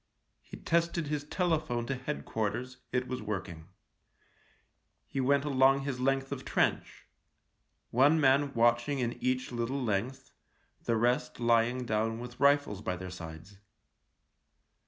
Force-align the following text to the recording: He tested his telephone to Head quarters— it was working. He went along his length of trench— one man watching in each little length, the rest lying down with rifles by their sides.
He 0.41 0.57
tested 0.57 1.05
his 1.09 1.23
telephone 1.25 1.85
to 1.85 1.93
Head 1.93 2.25
quarters— 2.25 2.77
it 2.91 3.07
was 3.07 3.21
working. 3.21 3.67
He 5.05 5.21
went 5.21 5.45
along 5.45 5.81
his 5.81 5.99
length 5.99 6.31
of 6.31 6.43
trench— 6.43 7.05
one 7.91 8.19
man 8.19 8.51
watching 8.55 8.97
in 8.97 9.13
each 9.21 9.51
little 9.51 9.79
length, 9.79 10.31
the 10.85 10.95
rest 10.97 11.39
lying 11.39 11.85
down 11.85 12.17
with 12.19 12.39
rifles 12.39 12.81
by 12.81 12.95
their 12.95 13.11
sides. 13.11 13.59